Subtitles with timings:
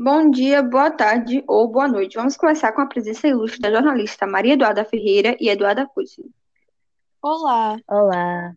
[0.00, 2.14] Bom dia, boa tarde ou boa noite.
[2.14, 6.30] Vamos começar com a presença ilustre da jornalista Maria Eduarda Ferreira e Eduarda Coutinho.
[7.20, 7.76] Olá!
[7.88, 8.54] Olá!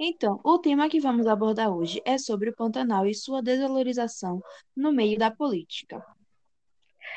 [0.00, 4.42] Então, o tema que vamos abordar hoje é sobre o Pantanal e sua desvalorização
[4.76, 6.04] no meio da política.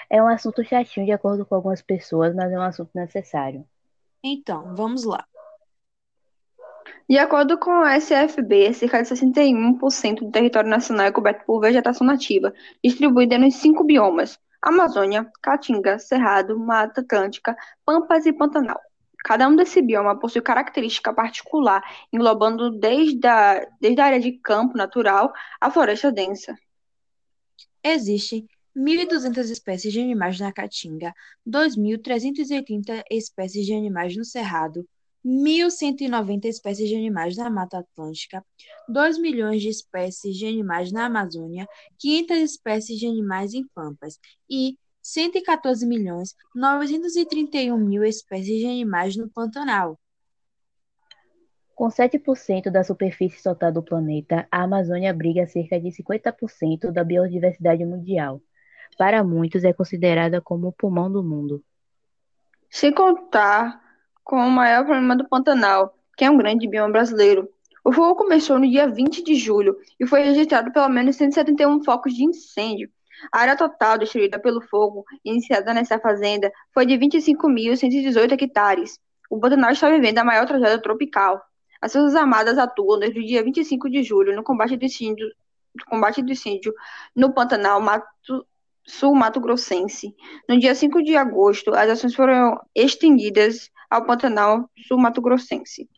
[0.07, 3.67] É um assunto chatinho de acordo com algumas pessoas, mas é um assunto necessário.
[4.23, 5.25] Então, vamos lá.
[7.09, 12.07] De acordo com o SFB, cerca de 61% do território nacional é coberto por vegetação
[12.07, 12.53] nativa,
[12.83, 18.79] distribuída nos cinco biomas: Amazônia, Caatinga, Cerrado, Mata Atlântica, Pampas e Pantanal.
[19.23, 24.77] Cada um desse bioma possui característica particular, englobando desde a, desde a área de campo
[24.77, 26.55] natural à floresta densa.
[27.83, 31.13] Existem 1.200 espécies de animais na Caatinga,
[31.47, 34.87] 2.380 espécies de animais no Cerrado,
[35.25, 38.43] 1.190 espécies de animais na Mata Atlântica,
[38.87, 41.67] 2 milhões de espécies de animais na Amazônia,
[41.99, 49.29] 500 espécies de animais em Pampas e 114 milhões 931 mil espécies de animais no
[49.29, 49.99] Pantanal.
[51.73, 57.83] Com 7% da superfície total do planeta, a Amazônia abriga cerca de 50% da biodiversidade
[57.83, 58.39] mundial.
[58.97, 61.63] Para muitos, é considerada como o pulmão do mundo.
[62.69, 63.80] Sem contar
[64.23, 67.49] com o maior problema do Pantanal, que é um grande bioma brasileiro.
[67.83, 72.13] O fogo começou no dia 20 de julho e foi registrado pelo menos 171 focos
[72.13, 72.89] de incêndio.
[73.31, 78.99] A área total destruída pelo fogo, iniciada nessa fazenda, foi de 25.118 hectares.
[79.29, 81.41] O Pantanal está vivendo a maior tragédia tropical.
[81.81, 85.27] As Forças Armadas atuam desde o dia 25 de julho no combate do incêndio,
[85.87, 86.73] combate do incêndio
[87.15, 88.45] no Pantanal Mato,
[88.85, 90.15] Sul Mato Grossense.
[90.47, 95.89] No dia 5 de agosto, as ações foram estendidas ao Pantanal Sul Mato Grossense.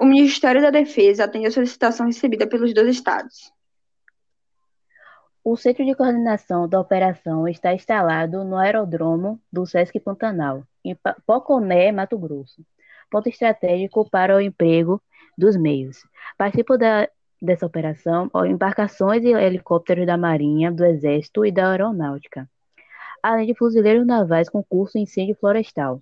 [0.00, 3.52] O Ministério da Defesa atende a solicitação recebida pelos dois estados.
[5.42, 11.90] O Centro de Coordenação da Operação está instalado no aeródromo do Sesc Pantanal, em Poconé,
[11.90, 12.64] Mato Grosso,
[13.10, 15.02] ponto estratégico para o emprego
[15.36, 15.98] dos meios.
[16.38, 17.08] Participam da,
[17.42, 22.48] dessa operação embarcações e helicópteros da Marinha, do Exército e da Aeronáutica,
[23.20, 26.00] além de fuzileiros navais com curso em incêndio florestal.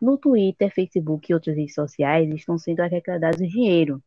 [0.00, 4.02] No Twitter, Facebook e outras redes sociais estão sendo arrecadados dinheiro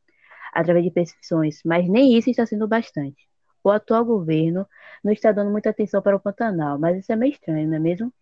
[0.53, 3.27] através de petições, mas nem isso está sendo bastante.
[3.63, 4.65] O atual governo
[5.03, 7.79] não está dando muita atenção para o Pantanal, mas isso é meio estranho, não é
[7.79, 8.13] mesmo?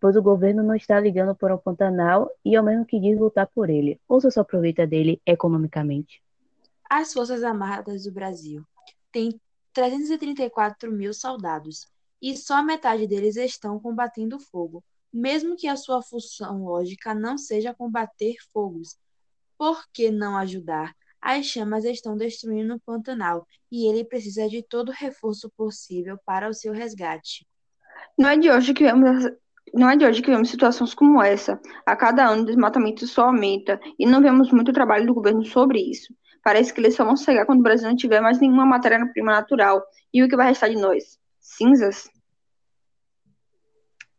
[0.00, 3.46] Pois o governo não está ligando para o Pantanal e ao mesmo que diz lutar
[3.46, 6.22] por ele, ou só aproveita dele economicamente.
[6.90, 8.62] As Forças Armadas do Brasil
[9.10, 9.40] têm
[9.72, 11.86] 334 mil soldados
[12.20, 17.74] e só metade deles estão combatendo fogo, mesmo que a sua função lógica não seja
[17.74, 18.96] combater fogos.
[19.58, 20.94] Por que não ajudar?
[21.20, 26.48] As chamas estão destruindo o Pantanal e ele precisa de todo o reforço possível para
[26.48, 27.46] o seu resgate.
[28.18, 29.30] Não é de hoje que vemos
[29.72, 31.60] não é de hoje que vemos situações como essa.
[31.86, 35.80] A cada ano o desmatamento só aumenta e não vemos muito trabalho do governo sobre
[35.80, 36.12] isso.
[36.42, 39.82] Parece que eles só vão chegar quando o Brasil não tiver mais nenhuma matéria-prima natural.
[40.12, 41.18] E o que vai restar de nós?
[41.40, 42.10] Cinzas?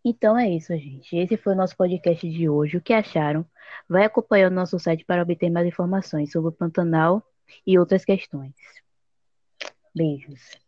[0.04, 1.16] Então é isso, gente.
[1.16, 2.78] Esse foi o nosso podcast de hoje.
[2.78, 3.46] O que acharam?
[3.88, 7.24] Vai acompanhar o nosso site para obter mais informações sobre o Pantanal
[7.66, 8.54] e outras questões.
[9.96, 10.60] Beijos.